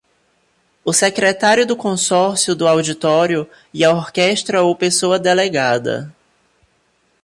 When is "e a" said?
3.71-3.91